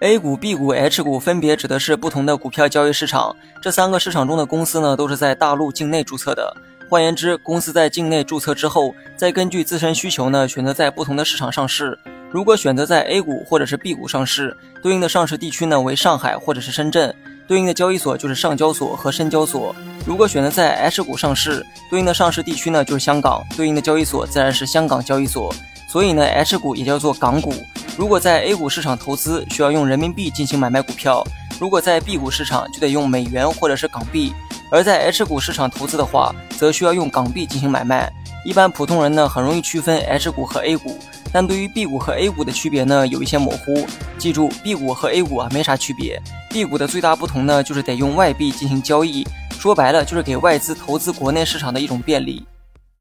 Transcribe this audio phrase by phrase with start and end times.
[0.00, 3.36] A 股、B 股、H 股分别指的是不同的股票交易市场。
[3.60, 6.56] 这三个市场中的公司呢，都是在大陆境内注册的。
[6.88, 11.98] 换言之，公司在境内注册之后，再根据自身需求呢，选择在不同的市场上市。
[12.30, 17.14] 如果选择在 A 股或者是 B 股上市，对应的上市地区呢为上海或者是深圳，
[17.46, 19.76] 对应的交易所就是上交所和深交所。
[20.06, 25.54] 如果选择在 H 股上市，对应的上市地区呢就是香港，对应的交易所自然是香港交易所。
[25.86, 27.52] 所以呢，H 股也叫做港股。
[28.00, 31.22] 如果在 A 股市场投资，需要用人民币进行买卖股票；
[31.60, 34.32] 如果在 B 股市场，就得用美元或者是港币；
[34.72, 38.10] 而在 H 股市场投资的话，则需要用港币进行买卖。
[38.42, 40.96] 一般普通人呢，很容易区分 H 股和 A 股，
[41.30, 43.86] 但对于 B 股和 A 股的区别呢，有一些模糊。
[44.16, 52.46] 记住，B 股和 A 股啊没啥区别，B 股的最大不同呢，就是得用外币进行交易，说白了就是给外资投资国内市场的一种便利。